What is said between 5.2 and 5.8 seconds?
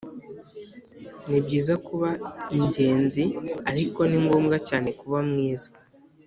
mwiza